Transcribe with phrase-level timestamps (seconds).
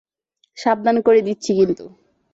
[0.57, 1.85] সাবধান করে দিচ্ছি কিন্তু।